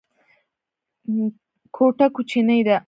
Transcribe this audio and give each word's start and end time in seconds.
کوټه 1.75 2.05
کوچنۍ 2.15 2.59
ده. 2.67 2.75